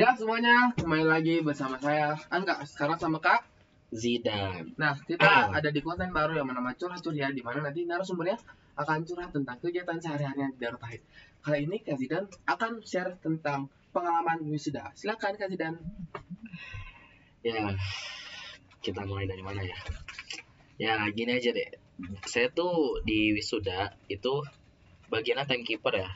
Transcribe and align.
Ya 0.00 0.16
semuanya 0.16 0.72
kembali 0.80 1.04
lagi 1.04 1.44
bersama 1.44 1.76
saya 1.76 2.16
Angga 2.32 2.64
sekarang 2.64 2.96
sama 2.96 3.20
Kak. 3.20 3.44
Zidan. 3.92 4.72
Nah 4.80 4.96
kita 4.96 5.52
ada 5.52 5.68
di 5.68 5.84
konten 5.84 6.08
baru 6.08 6.40
yang 6.40 6.48
bernama 6.48 6.72
curhat 6.72 7.04
curhat 7.04 7.36
di 7.36 7.44
mana 7.44 7.68
nanti 7.68 7.84
narasumbernya 7.84 8.40
akan 8.80 9.04
curhat 9.04 9.28
tentang 9.28 9.60
kegiatan 9.60 10.00
sehari-hari 10.00 10.40
yang 10.40 10.56
tidak 10.56 10.80
terkait. 10.80 11.00
Kali 11.44 11.68
ini 11.68 11.84
Kak 11.84 12.00
Zidan 12.00 12.24
akan 12.48 12.80
share 12.80 13.20
tentang 13.20 13.68
pengalaman 13.92 14.40
wisuda. 14.48 14.88
Silakan 14.96 15.36
Kak 15.36 15.52
Zidan. 15.52 15.76
Ya, 17.44 17.76
kita 18.80 19.04
mulai 19.04 19.28
dari 19.28 19.44
mana 19.44 19.60
ya? 19.60 19.76
Ya, 20.80 20.96
gini 21.12 21.36
aja 21.36 21.52
deh. 21.52 21.76
Saya 22.24 22.48
tuh 22.48 23.04
di 23.04 23.36
wisuda 23.36 23.92
itu 24.08 24.48
bagiannya 25.12 25.44
timekeeper 25.44 25.92
ya. 25.92 26.08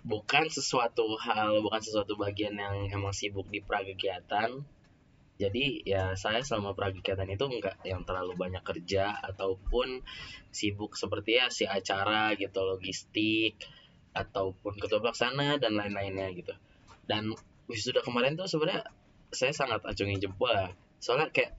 Bukan 0.00 0.48
sesuatu 0.48 1.16
hal, 1.20 1.60
bukan 1.60 1.80
sesuatu 1.80 2.16
bagian 2.16 2.56
yang 2.56 2.88
emang 2.88 3.12
sibuk 3.12 3.48
di 3.52 3.60
prakegiatan. 3.60 4.64
Jadi 5.40 5.84
ya 5.88 6.12
saya 6.16 6.44
selama 6.44 6.76
prakegiatan 6.76 7.24
itu 7.28 7.44
enggak 7.48 7.80
yang 7.84 8.04
terlalu 8.04 8.36
banyak 8.36 8.60
kerja 8.60 9.16
ataupun 9.24 10.04
sibuk 10.52 10.96
seperti 10.96 11.40
ya 11.40 11.48
si 11.48 11.64
acara 11.64 12.36
gitu, 12.36 12.60
logistik 12.60 13.56
ataupun 14.12 14.76
ketua 14.76 15.00
pelaksana 15.00 15.56
dan 15.56 15.76
lain-lainnya 15.76 16.28
gitu. 16.36 16.52
Dan 17.08 17.32
wisuda 17.68 18.04
kemarin 18.04 18.36
tuh 18.36 18.48
sebenarnya 18.48 18.84
saya 19.32 19.52
sangat 19.56 19.80
acungi 19.86 20.20
jempol 20.20 20.52
ya. 20.52 20.72
Soalnya 21.00 21.32
kayak 21.32 21.56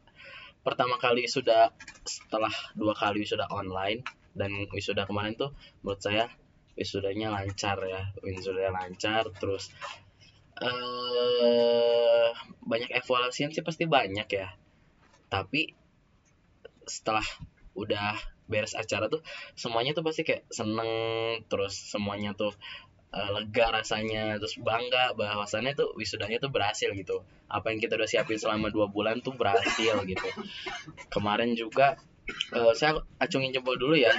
pertama 0.62 1.02
kali 1.02 1.26
sudah 1.26 1.73
setelah 2.05 2.54
dua 2.77 2.94
kali 2.94 3.26
sudah 3.26 3.49
online 3.49 4.05
dan 4.38 4.54
wisuda 4.70 5.10
kemarin 5.10 5.34
tuh 5.34 5.52
menurut 5.82 6.02
saya 6.02 6.30
wisudanya 6.77 7.34
lancar 7.34 7.77
ya 7.84 8.11
wisudanya 8.23 8.71
lancar 8.73 9.27
terus 9.38 9.70
eh 10.62 12.29
banyak 12.62 12.93
evaluasi 12.93 13.49
sih 13.52 13.66
pasti 13.66 13.89
banyak 13.89 14.27
ya. 14.29 14.48
Tapi 15.27 15.73
setelah 16.85 17.26
udah 17.73 18.15
beres 18.51 18.76
acara 18.76 19.07
tuh 19.07 19.23
semuanya 19.55 19.96
tuh 19.96 20.04
pasti 20.04 20.27
kayak 20.27 20.43
seneng 20.51 20.91
terus 21.48 21.71
semuanya 21.71 22.35
tuh 22.35 22.51
uh, 23.15 23.29
lega 23.31 23.71
rasanya 23.71 24.35
terus 24.43 24.59
bangga 24.59 25.15
bahwasannya 25.15 25.71
tuh 25.71 25.96
wisudanya 25.96 26.37
tuh 26.37 26.51
berhasil 26.51 26.91
gitu. 26.93 27.24
Apa 27.48 27.71
yang 27.71 27.79
kita 27.79 27.96
udah 27.98 28.07
siapin 28.07 28.40
selama 28.40 28.70
dua 28.70 28.91
bulan 28.91 29.24
tuh 29.24 29.34
berhasil 29.35 29.98
gitu. 30.03 30.29
Kemarin 31.09 31.55
juga 31.55 31.98
uh, 32.53 32.76
saya 32.76 33.01
acungin 33.18 33.55
jempol 33.55 33.79
dulu 33.79 33.96
ya. 33.96 34.12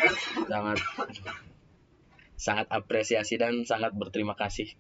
Sangat 0.48 0.80
sangat 2.36 2.66
apresiasi 2.70 3.38
dan 3.38 3.62
sangat 3.62 3.94
berterima 3.94 4.34
kasih 4.34 4.70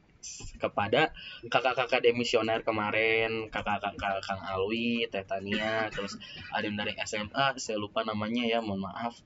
kepada 0.62 1.10
kakak-kakak 1.50 2.02
demisioner 2.06 2.62
kemarin, 2.62 3.50
kakak-kakak 3.50 4.22
Kang 4.22 4.42
Alwi, 4.42 5.10
Tetania, 5.10 5.90
terus 5.90 6.14
ada 6.54 6.62
yang 6.62 6.78
dari 6.78 6.94
SMA, 7.02 7.58
saya 7.58 7.78
lupa 7.78 8.06
namanya 8.06 8.46
ya, 8.46 8.62
mohon 8.62 8.86
maaf 8.86 9.18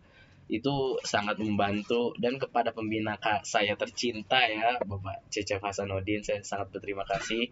itu 0.47 0.95
sangat 1.03 1.43
membantu 1.43 2.15
dan 2.23 2.39
kepada 2.39 2.71
pembina 2.71 3.19
kak 3.19 3.43
saya 3.43 3.75
tercinta 3.75 4.39
ya 4.47 4.79
Bapak 4.79 5.27
Cecep 5.27 5.59
Hasanuddin 5.59 6.23
saya 6.23 6.39
sangat 6.47 6.71
berterima 6.71 7.03
kasih 7.03 7.51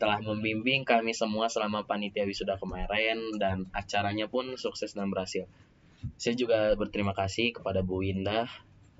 telah 0.00 0.16
membimbing 0.18 0.88
kami 0.88 1.12
semua 1.12 1.52
selama 1.52 1.84
panitia 1.84 2.24
wisuda 2.24 2.56
kemarin 2.56 3.36
dan 3.36 3.68
acaranya 3.70 4.26
pun 4.26 4.58
sukses 4.58 4.98
dan 4.98 5.12
berhasil. 5.14 5.46
Saya 6.18 6.34
juga 6.34 6.74
berterima 6.74 7.14
kasih 7.14 7.54
kepada 7.54 7.86
Bu 7.86 8.02
Winda 8.02 8.50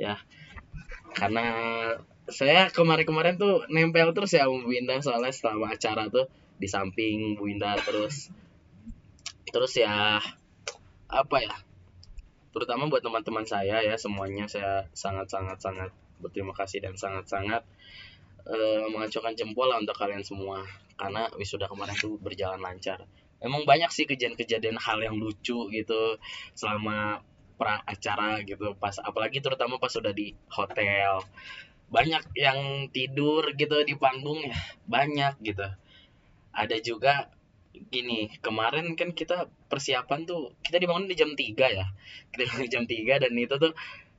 ya. 0.01 0.17
Karena 1.13 1.45
saya 2.31 2.71
kemarin-kemarin 2.71 3.37
tuh 3.37 3.67
nempel 3.69 4.15
terus 4.15 4.33
ya 4.33 4.47
Bu 4.47 4.65
Winda 4.65 4.97
soalnya 5.03 5.35
selama 5.35 5.75
acara 5.75 6.09
tuh 6.09 6.31
di 6.57 6.71
samping 6.71 7.35
Bu 7.37 7.51
Winda 7.51 7.77
terus. 7.83 8.31
Terus 9.53 9.73
ya 9.77 10.23
apa 11.13 11.39
ya 11.45 11.53
terutama 12.53 12.89
buat 12.89 13.01
teman-teman 13.01 13.49
saya 13.49 13.81
ya 13.81 13.97
semuanya 13.97 14.45
saya 14.45 14.85
sangat-sangat 14.93 15.57
sangat 15.61 15.91
berterima 16.21 16.53
kasih 16.53 16.85
dan 16.85 16.95
sangat-sangat 16.97 17.65
uh, 18.45 18.87
mengacungkan 18.93 19.33
jempol 19.35 19.67
lah 19.67 19.81
untuk 19.81 19.97
kalian 19.97 20.23
semua. 20.23 20.63
Karena 20.95 21.27
wisuda 21.35 21.67
kemarin 21.67 21.97
tuh 21.99 22.21
berjalan 22.21 22.63
lancar. 22.63 23.03
Emang 23.43 23.67
banyak 23.67 23.91
sih 23.91 24.07
kejadian-kejadian 24.07 24.79
hal 24.79 25.03
yang 25.03 25.19
lucu 25.19 25.67
gitu 25.75 26.03
selama 26.55 27.27
pra 27.63 27.79
acara 27.87 28.43
gitu 28.43 28.75
pas 28.75 28.99
apalagi 28.99 29.39
terutama 29.39 29.79
pas 29.79 29.95
sudah 29.95 30.11
di 30.11 30.35
hotel. 30.51 31.23
Banyak 31.95 32.35
yang 32.35 32.91
tidur 32.91 33.55
gitu 33.55 33.87
di 33.87 33.95
panggung 33.95 34.43
ya 34.43 34.59
banyak 34.91 35.39
gitu. 35.47 35.71
Ada 36.51 36.83
juga 36.83 37.31
gini 37.71 38.27
kemarin 38.43 38.99
kan 38.99 39.15
kita 39.15 39.47
persiapan 39.71 40.27
tuh 40.27 40.59
kita 40.67 40.83
dibangun 40.83 41.07
di 41.07 41.15
jam 41.15 41.31
3 41.39 41.39
ya. 41.71 41.87
Kita 42.35 42.43
dibangun 42.43 42.67
jam 42.75 42.85
3 42.91 43.23
dan 43.23 43.33
itu 43.39 43.55
tuh 43.55 43.73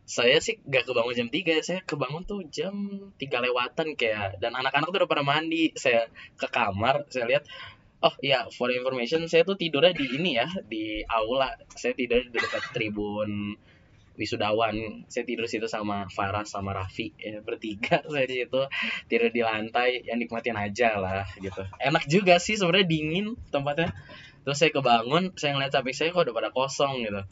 saya 0.07 0.39
sih 0.39 0.59
gak 0.63 0.87
kebangun 0.87 1.15
jam 1.15 1.27
3 1.27 1.67
saya 1.67 1.79
kebangun 1.83 2.23
tuh 2.23 2.47
jam 2.47 2.75
3 3.19 3.19
lewatan 3.19 3.99
kayak 3.99 4.39
dan 4.39 4.55
anak-anak 4.55 4.87
tuh 4.87 5.03
udah 5.03 5.11
pada 5.11 5.23
mandi. 5.27 5.75
Saya 5.75 6.07
ke 6.39 6.47
kamar 6.47 7.03
saya 7.11 7.27
lihat 7.27 7.43
oh 8.03 8.15
iya 8.19 8.51
for 8.51 8.67
information 8.67 9.23
saya 9.31 9.47
tuh 9.47 9.55
tidurnya 9.55 9.95
di 9.95 10.05
ini 10.19 10.35
ya 10.35 10.47
di 10.67 11.01
aula. 11.07 11.55
Saya 11.71 11.95
tidur 11.95 12.19
di 12.27 12.35
dekat 12.35 12.75
tribun 12.75 13.55
wisudawan. 14.19 15.07
Saya 15.09 15.23
tidur 15.23 15.47
situ 15.47 15.65
sama 15.71 16.05
Farah 16.11 16.43
sama 16.43 16.75
Raffi 16.75 17.15
ya 17.15 17.39
bertiga. 17.39 18.03
Saya 18.13 18.25
di 18.27 18.43
situ 18.43 18.61
tidur 19.07 19.29
di 19.31 19.41
lantai 19.41 20.03
yang 20.03 20.19
nikmatin 20.19 20.59
aja 20.59 20.99
lah 20.99 21.23
gitu. 21.39 21.63
Enak 21.79 22.05
juga 22.11 22.37
sih 22.37 22.59
sebenarnya 22.59 22.85
dingin 22.85 23.39
tempatnya. 23.49 23.95
Terus 24.43 24.59
saya 24.59 24.75
kebangun 24.75 25.31
saya 25.39 25.55
ngeliat 25.55 25.71
samping 25.71 25.95
saya 25.95 26.11
kok 26.11 26.27
udah 26.27 26.35
pada 26.35 26.51
kosong 26.51 27.07
gitu. 27.07 27.23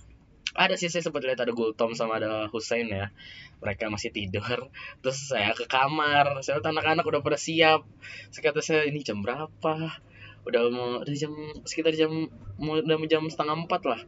Ada 0.52 0.76
sih 0.80 0.88
saya 0.88 1.04
sempat 1.04 1.24
lihat 1.24 1.44
ada 1.44 1.52
Gultom 1.56 1.92
sama 1.96 2.24
ada 2.24 2.48
Hussein 2.52 2.88
ya. 2.88 3.12
Mereka 3.60 3.92
masih 3.92 4.16
tidur. 4.16 4.72
Terus 5.04 5.32
saya 5.32 5.52
ke 5.52 5.68
kamar. 5.68 6.40
Saya 6.40 6.60
lihat 6.60 6.72
anak-anak 6.72 7.04
udah 7.04 7.20
pada 7.20 7.36
siap. 7.36 7.84
Saya 8.32 8.42
kata 8.48 8.64
saya 8.64 8.82
ini 8.88 9.04
jam 9.04 9.20
berapa 9.20 9.92
udah 10.42 10.62
mau 10.74 10.90
udah 11.06 11.16
jam 11.16 11.34
sekitar 11.64 11.94
jam 11.94 12.28
mau 12.58 12.82
udah 12.82 12.98
jam 13.06 13.26
setengah 13.30 13.56
empat 13.66 13.82
lah. 13.86 14.02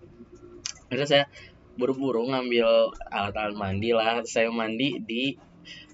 Akhirnya 0.89 1.07
saya 1.09 1.23
buru-buru 1.77 2.29
ngambil 2.29 2.93
alat-alat 3.09 3.55
mandi 3.57 3.89
lah. 3.93 4.21
Saya 4.25 4.49
mandi 4.49 5.01
di 5.01 5.33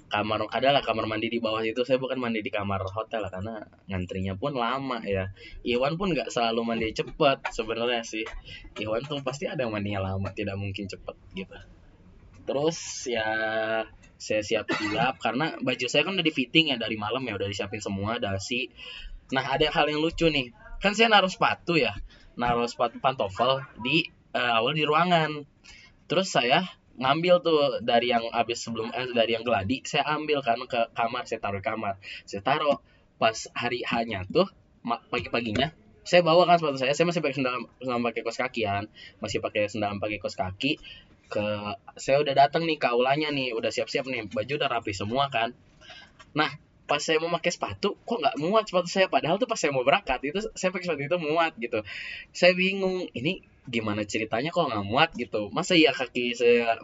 kamar 0.09 0.50
adalah 0.50 0.81
kamar 0.81 1.05
mandi 1.05 1.29
di 1.29 1.39
bawah 1.39 1.61
itu. 1.63 1.83
Saya 1.85 2.01
bukan 2.01 2.17
mandi 2.19 2.41
di 2.41 2.51
kamar 2.51 2.81
hotel 2.88 3.23
lah 3.27 3.31
karena 3.31 3.63
ngantrinya 3.88 4.35
pun 4.35 4.55
lama 4.55 5.00
ya. 5.05 5.31
Iwan 5.63 5.95
pun 5.95 6.11
nggak 6.11 6.31
selalu 6.31 6.61
mandi 6.66 6.91
cepet 6.95 7.51
sebenarnya 7.51 8.03
sih. 8.03 8.25
Iwan 8.79 9.06
tuh 9.06 9.21
pasti 9.21 9.47
ada 9.47 9.63
yang 9.67 9.75
mandinya 9.75 10.11
lama 10.11 10.31
tidak 10.33 10.56
mungkin 10.56 10.88
cepet 10.88 11.16
gitu. 11.35 11.56
Terus 12.47 12.79
ya 13.06 13.29
saya 14.19 14.44
siap-siap 14.44 15.16
karena 15.23 15.56
baju 15.63 15.85
saya 15.88 16.03
kan 16.03 16.19
udah 16.19 16.25
di 16.27 16.33
fitting 16.35 16.75
ya 16.75 16.77
dari 16.81 17.00
malam 17.00 17.23
ya 17.23 17.39
udah 17.39 17.47
disiapin 17.47 17.79
semua 17.79 18.19
dasi 18.19 18.67
nah 19.29 19.45
ada 19.45 19.67
hal 19.69 19.85
yang 19.90 20.01
lucu 20.01 20.28
nih. 20.29 20.53
Kan 20.79 20.95
saya 20.95 21.12
naruh 21.12 21.31
sepatu 21.31 21.75
ya. 21.75 21.97
Naruh 22.40 22.66
sepatu 22.66 22.97
pantofel 23.03 23.63
di 23.84 24.07
uh, 24.34 24.59
awal 24.62 24.73
di 24.73 24.88
ruangan. 24.88 25.44
Terus 26.09 26.31
saya 26.31 26.66
ngambil 27.00 27.35
tuh 27.44 27.59
dari 27.84 28.12
yang 28.12 28.28
habis 28.35 28.59
sebelum 28.59 28.91
eh, 28.91 29.07
dari 29.16 29.31
yang 29.31 29.47
geladi 29.47 29.79
saya 29.88 30.03
ambil 30.19 30.44
kan 30.44 30.59
ke 30.68 30.91
kamar 30.95 31.23
saya 31.28 31.39
taruh 31.44 31.62
di 31.62 31.66
kamar. 31.66 32.00
Saya 32.28 32.41
taruh 32.41 32.81
pas 33.19 33.35
hari 33.56 33.84
hanya 33.88 34.23
tuh 34.28 34.47
pagi-paginya 35.12 35.75
saya 36.09 36.25
bawa 36.25 36.50
kan 36.50 36.57
sepatu 36.57 36.81
saya. 36.81 36.97
Saya 36.97 37.06
masih 37.06 37.22
pakai 37.22 37.38
sendal 37.38 37.56
sendal 37.78 38.01
pakai 38.01 38.22
kos 38.25 38.38
kaki 38.41 38.62
kan. 38.66 38.89
Masih 39.22 39.39
pakai 39.45 39.69
sendal 39.69 40.01
pakai 40.01 40.18
kos 40.18 40.34
kaki. 40.34 40.81
Ke 41.29 41.45
saya 42.01 42.18
udah 42.25 42.34
datang 42.34 42.66
nih 42.66 42.81
ke 42.81 42.88
aulanya 42.89 43.29
nih. 43.29 43.53
Udah 43.53 43.69
siap-siap 43.69 44.09
nih. 44.09 44.25
Baju 44.34 44.53
udah 44.57 44.69
rapi 44.73 44.89
semua 44.89 45.29
kan. 45.29 45.53
Nah 46.34 46.50
pas 46.89 46.97
saya 46.97 47.22
mau 47.22 47.29
pakai 47.29 47.53
sepatu 47.53 47.94
kok 48.01 48.17
nggak 48.17 48.35
muat 48.41 48.66
sepatu 48.66 48.89
saya? 48.89 49.05
Padahal 49.05 49.38
tuh 49.38 49.45
pas 49.45 49.61
saya 49.61 49.69
mau 49.69 49.85
berangkat 49.85 50.17
itu 50.25 50.41
saya 50.57 50.74
pakai 50.74 50.89
sepatu 50.89 51.06
itu 51.06 51.18
muat 51.21 51.53
gitu. 51.62 51.86
Saya 52.33 52.57
bingung 52.57 53.06
ini 53.13 53.45
gimana 53.69 54.01
ceritanya 54.09 54.50
kok 54.50 54.65
nggak 54.65 54.86
muat 54.89 55.13
gitu. 55.13 55.53
Masa 55.53 55.77
ya 55.77 55.94
kaki 55.94 56.33
saya 56.33 56.81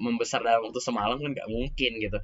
membesar 0.00 0.40
dalam 0.40 0.64
waktu 0.64 0.80
semalam 0.80 1.20
kan 1.20 1.30
nggak 1.36 1.48
mungkin 1.52 1.92
gitu. 2.00 2.18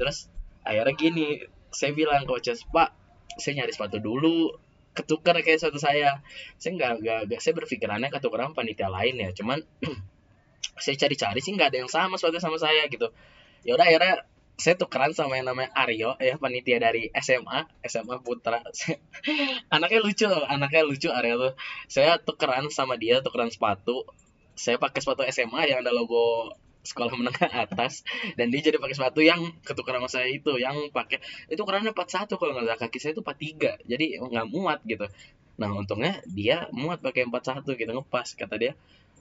Terus 0.00 0.32
akhirnya 0.64 0.96
gini 0.96 1.44
saya 1.68 1.92
bilang 1.92 2.24
ke 2.24 2.32
coach 2.32 2.64
pak 2.72 2.96
saya 3.36 3.62
nyari 3.62 3.72
sepatu 3.76 4.00
dulu 4.00 4.56
ketukar 4.96 5.36
kayak 5.44 5.60
sepatu 5.60 5.76
saya. 5.76 6.24
Saya 6.56 6.72
nggak 6.72 7.28
nggak 7.28 7.40
saya 7.44 7.52
berpikirannya 7.52 8.08
ketukeran 8.08 8.56
panitia 8.56 8.88
lain 8.88 9.20
ya 9.20 9.28
cuman 9.36 9.60
saya 10.82 10.96
cari-cari 10.96 11.44
sih 11.44 11.52
nggak 11.52 11.68
ada 11.68 11.78
yang 11.84 11.92
sama 11.92 12.16
sepatu 12.16 12.40
sama 12.40 12.56
saya 12.56 12.88
gitu. 12.88 13.12
Ya 13.62 13.76
udah 13.76 13.84
akhirnya 13.84 14.24
saya 14.62 14.78
tukeran 14.78 15.10
sama 15.10 15.34
yang 15.42 15.50
namanya 15.50 15.74
Aryo 15.74 16.14
ya 16.22 16.38
panitia 16.38 16.78
dari 16.78 17.10
SMA 17.18 17.66
SMA 17.82 18.22
Putra. 18.22 18.62
Anaknya 19.74 19.98
lucu 19.98 20.30
anaknya 20.30 20.86
lucu 20.86 21.10
Aryo 21.10 21.34
tuh. 21.50 21.52
Saya 21.90 22.22
tukeran 22.22 22.70
sama 22.70 22.94
dia 22.94 23.18
tukeran 23.26 23.50
sepatu. 23.50 24.06
Saya 24.54 24.78
pakai 24.78 25.02
sepatu 25.02 25.26
SMA 25.34 25.66
yang 25.66 25.82
ada 25.82 25.90
logo 25.90 26.54
sekolah 26.86 27.10
menengah 27.10 27.50
atas. 27.66 28.06
Dan 28.38 28.54
dia 28.54 28.62
jadi 28.62 28.78
pakai 28.78 28.94
sepatu 28.94 29.18
yang 29.26 29.50
ketukeran 29.66 29.98
sama 30.06 30.22
saya 30.22 30.30
itu 30.30 30.54
yang 30.62 30.94
pakai 30.94 31.18
itu 31.50 31.58
ukurannya 31.58 31.90
41 31.90 32.30
kalau 32.30 32.54
nggak 32.54 32.78
kaki 32.86 33.02
saya 33.02 33.18
itu 33.18 33.22
43 33.26 33.90
jadi 33.90 34.22
nggak 34.22 34.46
muat 34.46 34.78
gitu. 34.86 35.10
Nah 35.58 35.74
untungnya 35.74 36.22
dia 36.30 36.70
muat 36.70 37.02
pakai 37.02 37.26
41 37.26 37.66
gitu 37.66 37.90
ngepas 37.90 38.38
kata 38.38 38.54
dia 38.62 38.78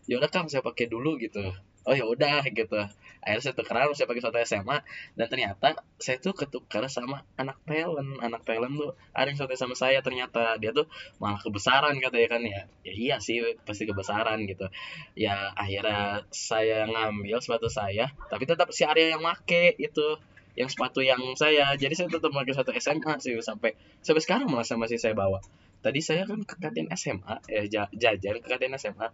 ya 0.09 0.15
udah 0.19 0.29
kang 0.33 0.47
saya 0.51 0.63
pakai 0.65 0.85
dulu 0.89 1.17
gitu. 1.21 1.41
Oh 1.81 1.97
ya 1.97 2.05
udah 2.05 2.45
gitu. 2.45 2.77
Akhirnya 3.25 3.41
saya 3.41 3.53
tukeran 3.57 3.89
saya 3.97 4.05
pakai 4.09 4.21
sepatu 4.21 4.37
SMA 4.45 4.77
dan 5.17 5.25
ternyata 5.29 5.67
saya 5.97 6.17
tuh 6.21 6.33
ketukar 6.37 6.85
sama 6.89 7.25
anak 7.41 7.57
talent. 7.65 8.21
Anak 8.21 8.41
talent 8.45 8.73
tuh 8.77 8.91
ada 9.17 9.27
yang 9.29 9.37
satu 9.37 9.53
sama 9.57 9.73
saya 9.73 9.99
ternyata 10.05 10.61
dia 10.61 10.69
tuh 10.77 10.85
malah 11.17 11.41
kebesaran 11.41 11.97
katanya 11.97 12.27
kan 12.37 12.41
ya. 12.45 12.61
Ya 12.85 12.93
iya 12.93 13.15
sih 13.17 13.41
pasti 13.65 13.89
kebesaran 13.89 14.45
gitu. 14.45 14.69
Ya 15.17 15.53
akhirnya 15.57 16.21
saya 16.29 16.85
ngambil 16.85 17.37
sepatu 17.41 17.69
saya 17.69 18.09
tapi 18.29 18.43
tetap 18.45 18.69
si 18.73 18.85
Arya 18.85 19.17
yang 19.17 19.21
make 19.25 19.73
itu 19.81 20.07
yang 20.53 20.69
sepatu 20.69 21.01
yang 21.01 21.21
saya. 21.33 21.73
Jadi 21.81 21.93
saya 21.97 22.07
tetap 22.13 22.29
pakai 22.29 22.53
sepatu 22.53 22.71
SMA 22.77 23.13
sih 23.17 23.33
sampai 23.41 23.73
sampai 24.05 24.21
sekarang 24.21 24.47
malah 24.53 24.65
masih 24.77 25.01
saya 25.01 25.17
bawa. 25.17 25.41
Tadi 25.81 25.97
saya 25.97 26.29
kan 26.29 26.37
ke 26.45 26.55
SMA 26.93 27.35
ya 27.49 27.63
ja- 27.65 27.93
jajan 27.97 28.37
ke 28.37 28.47
SMA 28.77 29.09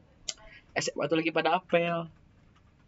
SMA 0.78 1.04
tuh 1.10 1.18
lagi 1.20 1.32
pada 1.34 1.58
apel. 1.58 2.08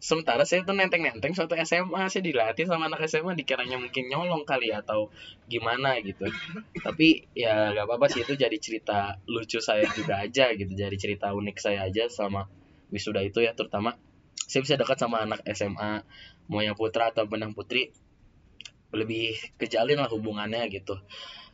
Sementara 0.00 0.48
saya 0.48 0.64
tuh 0.64 0.72
nenteng-nenteng 0.72 1.36
suatu 1.36 1.52
SMA 1.60 2.08
saya 2.08 2.24
dilatih 2.24 2.64
sama 2.64 2.88
anak 2.88 3.04
SMA 3.04 3.36
dikiranya 3.36 3.76
mungkin 3.76 4.08
nyolong 4.08 4.48
kali 4.48 4.72
ya, 4.72 4.80
atau 4.80 5.12
gimana 5.44 6.00
gitu. 6.00 6.24
Tapi 6.80 7.28
ya 7.36 7.76
gak 7.76 7.84
apa-apa 7.84 8.08
sih 8.08 8.24
itu 8.24 8.32
jadi 8.32 8.56
cerita 8.56 9.20
lucu 9.28 9.60
saya 9.60 9.84
juga 9.92 10.24
aja 10.24 10.56
gitu 10.56 10.72
jadi 10.72 10.96
cerita 10.96 11.36
unik 11.36 11.56
saya 11.60 11.84
aja 11.84 12.08
sama 12.08 12.48
wisuda 12.88 13.20
itu 13.20 13.44
ya 13.44 13.52
terutama 13.52 14.00
saya 14.48 14.64
bisa 14.64 14.80
dekat 14.80 14.96
sama 14.98 15.20
anak 15.20 15.44
SMA 15.52 16.00
mau 16.48 16.64
yang 16.64 16.74
putra 16.74 17.12
atau 17.12 17.28
yang 17.28 17.52
putri. 17.52 17.92
Lebih 18.90 19.36
kejalin 19.60 20.00
lah 20.00 20.08
hubungannya 20.08 20.64
gitu 20.72 20.96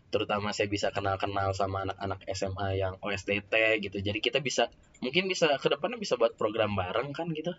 terutama 0.06 0.54
saya 0.54 0.70
bisa 0.70 0.94
kenal-kenal 0.94 1.50
sama 1.50 1.82
anak-anak 1.82 2.22
SMA 2.30 2.78
yang 2.78 2.94
OSDT 3.02 3.82
gitu. 3.82 3.98
Jadi 3.98 4.18
kita 4.22 4.38
bisa 4.38 4.70
mungkin 5.02 5.26
bisa 5.26 5.58
ke 5.58 5.66
depannya 5.66 5.98
bisa 5.98 6.14
buat 6.14 6.38
program 6.38 6.78
bareng 6.78 7.10
kan 7.10 7.26
gitu. 7.34 7.50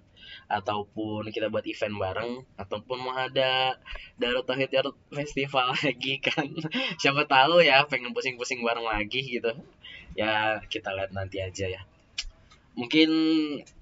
Ataupun 0.48 1.28
kita 1.30 1.52
buat 1.52 1.68
event 1.68 1.96
bareng 2.00 2.32
ataupun 2.56 2.98
mau 3.04 3.16
ada 3.20 3.76
Darut 4.16 4.48
Tauhid 4.48 4.72
Festival 5.12 5.76
lagi 5.84 6.24
kan. 6.24 6.48
Siapa 6.96 7.28
tahu 7.28 7.60
ya 7.60 7.84
pengen 7.86 8.16
pusing-pusing 8.16 8.64
bareng 8.64 8.88
lagi 8.88 9.22
gitu. 9.22 9.52
Ya 10.16 10.64
kita 10.72 10.96
lihat 10.96 11.12
nanti 11.12 11.44
aja 11.44 11.68
ya. 11.68 11.82
Mungkin 12.80 13.10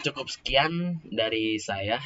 cukup 0.01 0.25
sekian 0.31 1.03
dari 1.05 1.61
saya. 1.61 2.01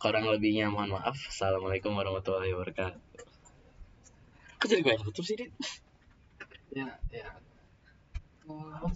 Kurang 0.00 0.24
lebihnya 0.32 0.72
mohon 0.72 0.96
maaf. 0.96 1.28
Assalamualaikum 1.28 1.92
warahmatullahi 1.92 2.56
wabarakatuh 2.56 3.29
Kok 4.60 4.68
jadi 4.68 4.84
gue 4.84 4.92
yang 4.92 5.04
tutup 5.08 5.24
sih, 5.24 5.36
Dit? 5.40 5.50
ya 6.70 6.86
ya 7.10 7.26
Oh, 8.46 8.90